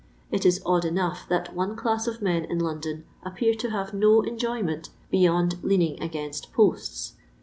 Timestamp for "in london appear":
2.45-3.53